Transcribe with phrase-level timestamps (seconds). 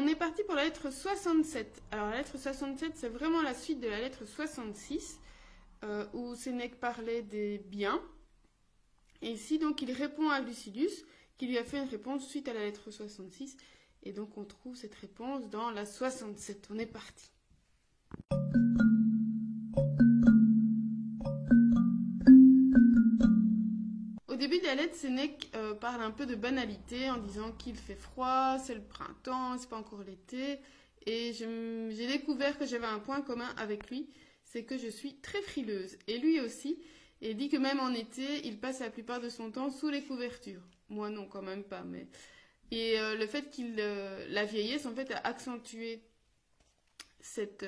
[0.00, 1.82] On est parti pour la lettre 67.
[1.90, 5.18] Alors la lettre 67, c'est vraiment la suite de la lettre 66,
[5.82, 8.00] euh, où Sénèque parlait des biens.
[9.22, 11.04] Et ici, donc, il répond à Lucilius,
[11.36, 13.56] qui lui a fait une réponse suite à la lettre 66.
[14.04, 16.68] Et donc, on trouve cette réponse dans la 67.
[16.70, 17.32] On est parti.
[24.48, 27.94] Début de la lettre, Sénèque euh, parle un peu de banalité en disant qu'il fait
[27.94, 30.58] froid, c'est le printemps, c'est pas encore l'été.
[31.04, 34.08] Et j'ai découvert que j'avais un point commun avec lui,
[34.44, 35.98] c'est que je suis très frileuse.
[36.06, 36.78] Et lui aussi,
[37.20, 40.02] et dit que même en été, il passe la plupart de son temps sous les
[40.02, 40.62] couvertures.
[40.88, 42.06] Moi non, quand même pas, mais...
[42.70, 43.76] Et euh, le fait qu'il...
[43.78, 46.02] Euh, la vieillesse, en fait, a accentué
[47.20, 47.66] cette,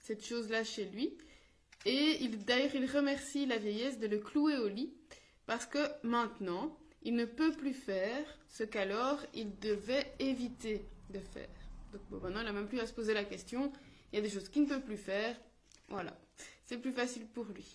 [0.00, 1.16] cette chose-là chez lui.
[1.84, 4.92] Et d'ailleurs, il remercie la vieillesse de le clouer au lit,
[5.46, 11.48] parce que maintenant, il ne peut plus faire ce qu'alors il devait éviter de faire.
[11.92, 13.72] Donc bon, maintenant, il n'a même plus à se poser la question.
[14.12, 15.36] Il y a des choses qu'il ne peut plus faire.
[15.88, 16.16] Voilà,
[16.64, 17.72] c'est plus facile pour lui.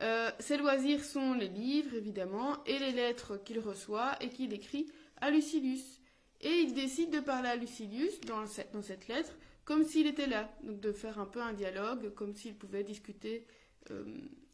[0.00, 4.90] Euh, ses loisirs sont les livres, évidemment, et les lettres qu'il reçoit et qu'il écrit
[5.16, 6.00] à Lucilius.
[6.40, 9.34] Et il décide de parler à Lucilius dans cette lettre
[9.68, 13.46] comme s'il était là, donc de faire un peu un dialogue, comme s'il pouvait discuter
[13.90, 14.02] euh,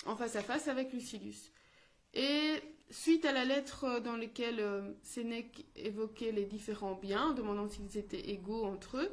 [0.06, 1.52] en face à face avec Lucilius.
[2.14, 7.98] Et suite à la lettre dans laquelle euh, Sénèque évoquait les différents biens, demandant s'ils
[7.98, 9.10] étaient égaux entre eux,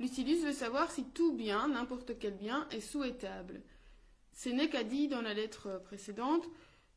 [0.00, 3.62] Lucilius veut savoir si tout bien, n'importe quel bien, est souhaitable.
[4.32, 6.44] Sénèque a dit dans la lettre précédente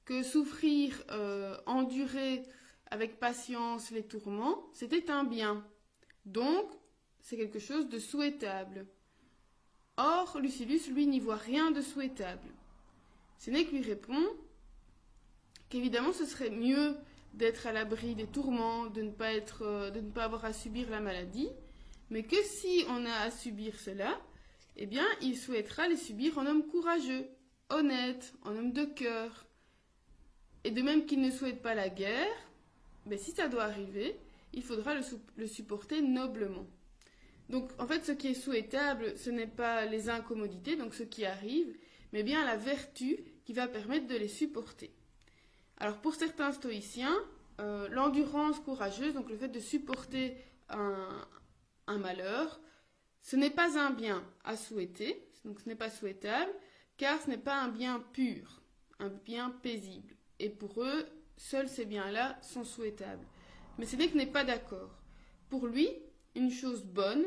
[0.05, 2.41] que souffrir, euh, endurer
[2.89, 5.63] avec patience les tourments, c'était un bien.
[6.25, 6.65] Donc,
[7.21, 8.87] c'est quelque chose de souhaitable.
[9.97, 12.49] Or, Lucilius, lui, n'y voit rien de souhaitable.
[13.37, 14.23] Sénèque lui répond
[15.69, 16.95] qu'évidemment ce serait mieux
[17.33, 20.53] d'être à l'abri des tourments, de ne, pas être, euh, de ne pas avoir à
[20.53, 21.49] subir la maladie,
[22.09, 24.19] mais que si on a à subir cela,
[24.75, 27.27] eh bien, il souhaitera les subir en homme courageux,
[27.69, 29.45] honnête, en homme de cœur.
[30.63, 32.49] Et de même qu'il ne souhaite pas la guerre,
[33.05, 34.15] mais si ça doit arriver,
[34.53, 36.65] il faudra le supporter noblement.
[37.49, 41.25] Donc en fait, ce qui est souhaitable, ce n'est pas les incommodités, donc ce qui
[41.25, 41.75] arrive,
[42.13, 44.91] mais bien la vertu qui va permettre de les supporter.
[45.77, 47.15] Alors pour certains stoïciens,
[47.59, 50.37] euh, l'endurance courageuse, donc le fait de supporter
[50.69, 51.07] un,
[51.87, 52.59] un malheur,
[53.21, 56.51] ce n'est pas un bien à souhaiter, donc ce n'est pas souhaitable,
[56.97, 58.61] car ce n'est pas un bien pur,
[58.99, 60.15] un bien paisible.
[60.39, 61.05] Et pour eux,
[61.37, 63.25] seuls ces biens-là sont souhaitables.
[63.77, 65.01] Mais Sénèque n'est pas d'accord.
[65.49, 65.89] Pour lui,
[66.35, 67.25] une chose bonne,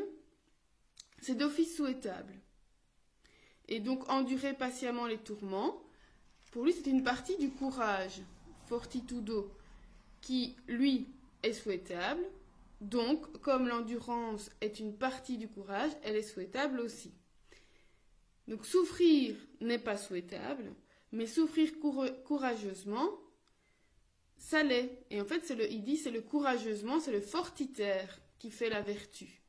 [1.19, 2.33] c'est d'office souhaitable.
[3.67, 5.81] Et donc endurer patiemment les tourments,
[6.51, 8.21] pour lui c'est une partie du courage,
[8.71, 9.51] fortitudo,
[10.21, 11.09] qui lui
[11.43, 12.23] est souhaitable.
[12.79, 17.11] Donc, comme l'endurance est une partie du courage, elle est souhaitable aussi.
[18.47, 20.73] Donc souffrir n'est pas souhaitable,
[21.11, 21.69] mais souffrir
[22.23, 23.09] courageusement,
[24.37, 25.03] ça l'est.
[25.09, 28.81] Et en fait, le, il dit c'est le courageusement, c'est le fortitaire qui fait la
[28.81, 29.41] vertu.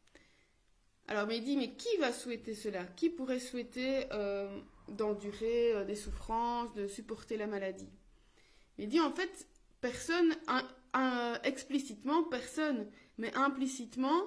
[1.06, 2.84] Alors, mais il dit, mais qui va souhaiter cela?
[2.96, 7.88] Qui pourrait souhaiter euh, d'endurer euh, des souffrances, de supporter la maladie?
[8.82, 9.46] Il dit, en fait,
[9.80, 10.34] personne,
[11.44, 14.22] explicitement, personne, mais implicitement,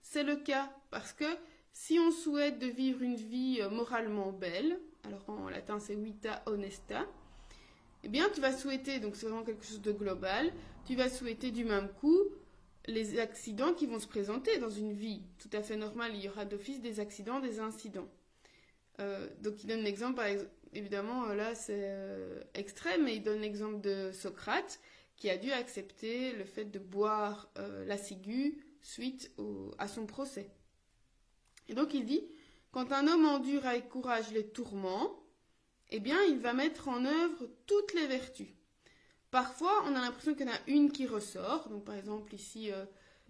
[0.00, 0.72] c'est le cas.
[0.90, 1.26] Parce que
[1.74, 6.42] si on souhaite de vivre une vie euh, moralement belle, alors en latin c'est vita
[6.46, 7.06] honesta,
[8.02, 10.52] eh bien tu vas souhaiter, donc c'est vraiment quelque chose de global,
[10.86, 12.18] tu vas souhaiter du même coup
[12.86, 16.12] les accidents qui vont se présenter dans une vie tout à fait normale.
[16.14, 18.08] Il y aura d'office des accidents, des incidents.
[19.00, 20.22] Euh, donc il donne l'exemple,
[20.72, 24.80] évidemment, euh, là c'est euh, extrême, mais il donne l'exemple de Socrate
[25.16, 29.32] qui a dû accepter le fait de boire la ciguë suite
[29.76, 30.48] à son procès.
[31.68, 32.24] Et donc il dit,
[32.70, 35.24] quand un homme endure avec courage les tourments,
[35.90, 38.46] eh bien il va mettre en œuvre toutes les vertus.
[39.32, 41.68] Parfois, on a l'impression qu'il y en a une qui ressort.
[41.68, 42.70] Donc, par exemple, ici,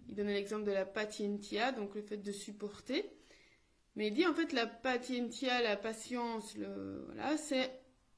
[0.07, 3.18] il donne l'exemple de la patientia, donc le fait de supporter.
[3.95, 6.55] Mais il dit en fait la patientia, la patience,
[7.07, 7.71] voilà, c'est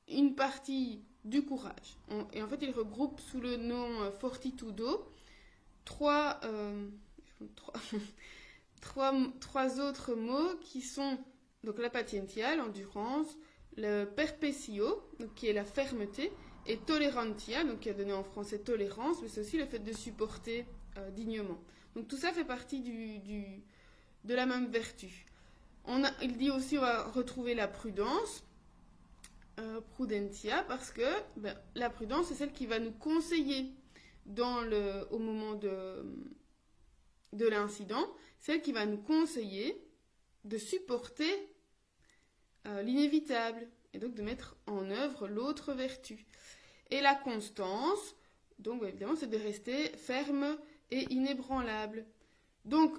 [0.08, 1.98] une partie du courage.
[2.34, 5.08] et en fait, il regroupe sous le nom euh, fortitudo
[5.86, 6.88] trois, euh,
[8.82, 11.18] trois, trois, autres mots qui sont
[11.64, 13.28] donc la patientia, l'endurance,
[13.78, 16.32] le perpecio, donc qui est la fermeté,
[16.66, 19.94] et tolerantia, donc qui a donné en français tolérance, mais c'est aussi le fait de
[19.94, 20.66] supporter
[20.98, 21.60] euh, dignement.
[21.96, 23.62] Donc tout ça fait partie du,
[24.24, 25.26] de la même vertu.
[26.22, 28.44] Il dit aussi on va retrouver la prudence,
[29.60, 31.02] euh, prudentia, parce que
[31.38, 33.74] ben, la prudence c'est celle qui va nous conseiller
[34.28, 36.06] au moment de,
[37.34, 38.08] de l'incident,
[38.40, 39.84] celle qui va nous conseiller
[40.46, 41.32] de supporter
[42.68, 46.26] euh, l'inévitable et donc de mettre en œuvre l'autre vertu.
[46.90, 48.16] Et la constance,
[48.60, 50.58] donc évidemment, c'est de rester ferme
[50.92, 52.06] et inébranlable.
[52.66, 52.96] Donc,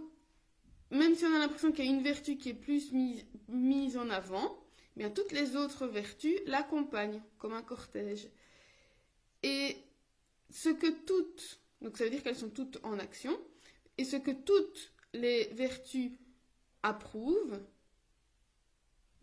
[0.92, 2.92] même si on a l'impression qu'il y a une vertu qui est plus
[3.48, 4.62] mise, en avant,
[4.94, 8.28] bien toutes les autres vertus l'accompagnent comme un cortège.
[9.42, 9.76] Et
[10.50, 13.36] ce que toutes, donc ça veut dire qu'elles sont toutes en action,
[13.96, 16.12] et ce que toutes les vertus
[16.82, 17.58] approuvent,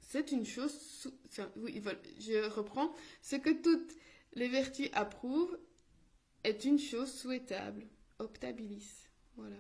[0.01, 1.07] c'est une chose,
[1.55, 1.81] oui,
[2.19, 3.95] je reprends, ce que toutes
[4.33, 5.57] les vertus approuvent
[6.43, 7.85] est une chose souhaitable,
[8.17, 9.07] optabilis.
[9.35, 9.57] Voilà.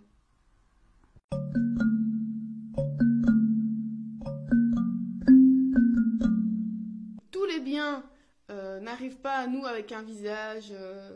[7.79, 8.03] Biens
[8.51, 11.15] euh, n'arrivent pas à nous avec un visage euh,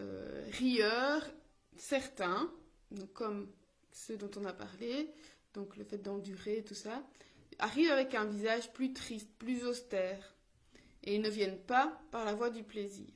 [0.00, 1.22] euh, rieur,
[1.76, 2.52] certain,
[3.14, 3.50] comme
[3.92, 5.10] ceux dont on a parlé,
[5.54, 7.02] donc le fait d'endurer, tout ça,
[7.58, 10.34] arrivent avec un visage plus triste, plus austère,
[11.02, 13.08] et ils ne viennent pas par la voie du plaisir.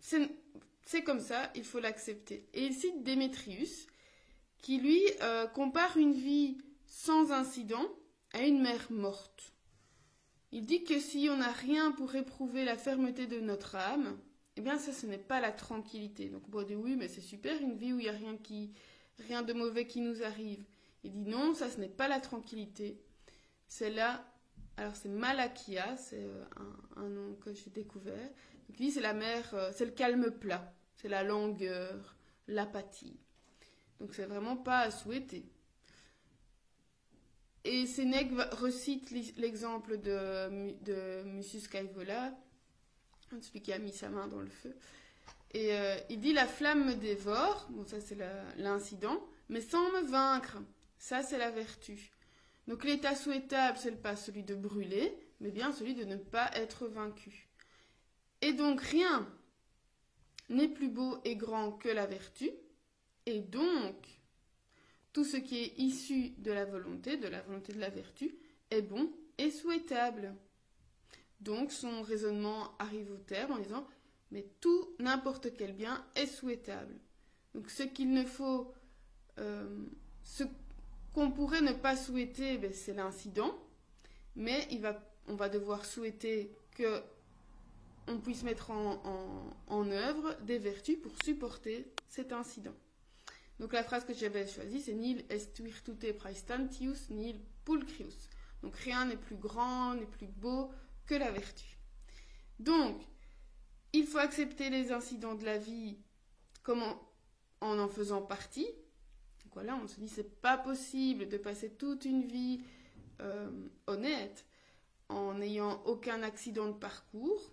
[0.00, 2.48] C'est comme ça, il faut l'accepter.
[2.54, 3.86] Et il cite Démétrius,
[4.60, 5.00] qui lui
[5.54, 7.86] compare une vie sans incident
[8.32, 9.53] à une mère morte.
[10.54, 14.16] Il dit que si on n'a rien pour éprouver la fermeté de notre âme,
[14.56, 16.28] eh bien ça ce n'est pas la tranquillité.
[16.28, 18.70] Donc on dire oui mais c'est super une vie où il n'y a rien qui
[19.26, 20.64] rien de mauvais qui nous arrive.
[21.02, 23.02] Il dit non, ça ce n'est pas la tranquillité.
[23.66, 24.24] C'est là
[24.76, 26.44] alors c'est Malakia, c'est euh,
[26.94, 28.30] un, nom que j'ai découvert.
[28.68, 32.14] Donc lui c'est la mer, euh, c'est le calme plat, c'est la langueur,
[32.46, 33.18] l'apathie.
[33.98, 35.50] Donc c'est vraiment pas à souhaiter.
[37.64, 42.36] Et Sénèque recite l'exemple de, de Caivola,
[43.40, 44.76] celui qui a mis sa main dans le feu.
[45.52, 48.18] Et euh, il dit La flamme me dévore, bon, ça c'est
[48.56, 50.58] l'incident, mais sans me vaincre,
[50.98, 52.12] ça c'est la vertu.
[52.68, 56.86] Donc l'état souhaitable, c'est pas celui de brûler, mais bien celui de ne pas être
[56.86, 57.48] vaincu.
[58.42, 59.26] Et donc rien
[60.50, 62.50] n'est plus beau et grand que la vertu,
[63.26, 63.96] et donc,
[65.14, 68.34] tout ce qui est issu de la volonté, de la volonté de la vertu,
[68.70, 70.34] est bon et souhaitable.
[71.40, 73.86] Donc, son raisonnement arrive au terme en disant,
[74.32, 76.96] mais tout, n'importe quel bien est souhaitable.
[77.54, 78.72] Donc, ce qu'il ne faut,
[79.38, 79.86] euh,
[80.24, 80.42] ce
[81.14, 83.56] qu'on pourrait ne pas souhaiter, ben, c'est l'incident,
[84.34, 84.68] mais
[85.28, 87.02] on va devoir souhaiter que
[88.08, 92.74] on puisse mettre en œuvre des vertus pour supporter cet incident.
[93.60, 98.28] Donc la phrase que j'avais choisie, c'est Nil est virtute praestantius, nil pulcrius.
[98.62, 100.70] Donc rien n'est plus grand, n'est plus beau
[101.06, 101.78] que la vertu.
[102.58, 103.00] Donc,
[103.92, 105.98] il faut accepter les incidents de la vie
[106.66, 106.98] en
[107.60, 108.66] en, faisant partie.
[108.66, 112.62] Donc voilà, on se dit c'est pas possible de passer toute une vie
[113.20, 113.50] euh,
[113.86, 114.46] honnête
[115.08, 117.52] en n'ayant aucun accident de parcours.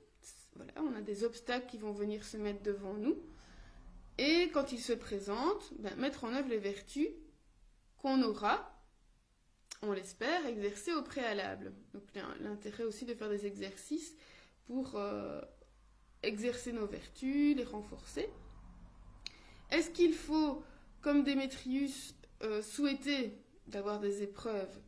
[0.56, 3.16] Voilà, on a des obstacles qui vont venir se mettre devant nous.
[4.18, 7.10] Et quand il se présente, ben, mettre en œuvre les vertus
[7.98, 8.82] qu'on aura,
[9.82, 11.74] on l'espère, exercées au préalable.
[11.94, 12.04] Donc
[12.40, 14.16] l'intérêt aussi de faire des exercices
[14.68, 15.42] pour euh,
[16.24, 18.30] exercer nos vertus, les renforcer.
[19.70, 20.64] Est-ce qu'il faut,
[21.02, 23.38] comme Démétrius, euh, souhaiter
[23.68, 24.80] d'avoir des épreuves?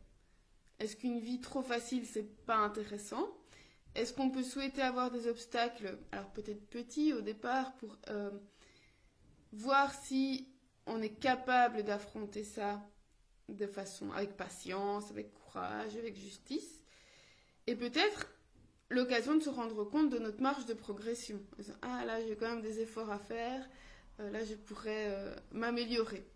[0.78, 3.28] Est-ce qu'une vie trop facile, c'est pas intéressant?
[3.94, 8.30] Est-ce qu'on peut souhaiter avoir des obstacles, alors peut-être petits au départ, pour euh,
[9.54, 10.48] voir si
[10.86, 12.86] on est capable d'affronter ça
[13.48, 16.82] de façon avec patience, avec courage, avec justice,
[17.66, 18.28] et peut-être
[18.90, 21.40] l'occasion de se rendre compte de notre marge de progression.
[21.82, 23.66] Ah là, j'ai quand même des efforts à faire,
[24.20, 26.26] euh, là, je pourrais euh, m'améliorer.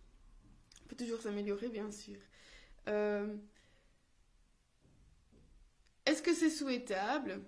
[0.85, 2.19] On peut toujours s'améliorer, bien sûr.
[2.89, 3.37] Euh,
[6.07, 7.43] est-ce que c'est souhaitable?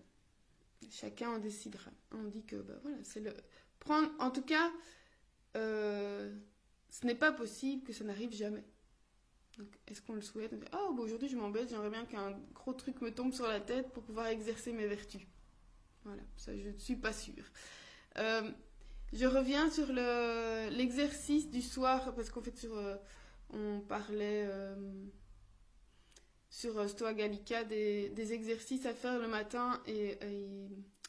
[0.90, 1.90] Chacun en décidera.
[2.12, 3.34] On dit que, bah, voilà, c'est le.
[3.78, 4.70] Prendre, en tout cas,
[5.56, 6.32] euh,
[6.88, 8.64] ce n'est pas possible que ça n'arrive jamais.
[9.88, 10.52] Est-ce qu'on le souhaite?
[10.72, 13.90] Oh, bah, aujourd'hui je m'embête, j'aimerais bien qu'un gros truc me tombe sur la tête
[13.92, 15.22] pour pouvoir exercer mes vertus.
[16.04, 17.44] Voilà, ça je ne suis pas sûre.
[18.18, 18.50] Euh,
[19.12, 19.92] je reviens sur
[20.72, 22.96] l'exercice du soir, parce qu'en fait, euh,
[23.50, 24.48] on parlait
[26.48, 30.18] sur Stoa Gallica des, exercices à faire le matin et,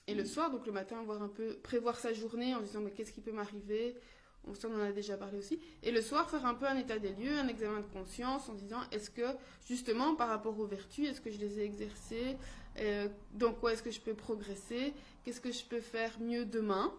[0.08, 0.52] et, le soir.
[0.52, 3.32] Donc le matin, voir un peu, prévoir sa journée en disant mais qu'est-ce qui peut
[3.32, 3.96] m'arriver?
[4.48, 7.14] on s'en a déjà parlé aussi, et le soir faire un peu un état des
[7.14, 9.26] lieux, un examen de conscience en disant est-ce que
[9.68, 12.38] justement par rapport aux vertus, est-ce que je les ai exercées,
[12.78, 14.94] euh, dans quoi est-ce que je peux progresser,
[15.24, 16.94] qu'est-ce que je peux faire mieux demain?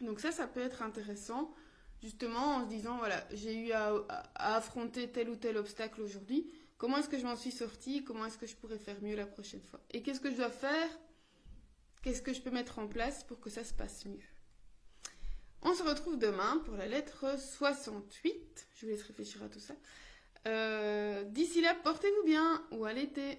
[0.00, 1.54] Donc ça, ça peut être intéressant
[2.02, 4.04] justement en se disant voilà, j'ai eu à
[4.34, 8.38] affronter tel ou tel obstacle aujourd'hui, comment est-ce que je m'en suis sortie, comment est-ce
[8.38, 10.90] que je pourrais faire mieux la prochaine fois, et qu'est-ce que je dois faire,
[12.02, 14.31] qu'est-ce que je peux mettre en place pour que ça se passe mieux?
[15.64, 18.66] On se retrouve demain pour la lettre 68.
[18.74, 19.74] Je vous laisse réfléchir à tout ça.
[20.48, 23.38] Euh, d'ici là, portez-vous bien ou à l'été.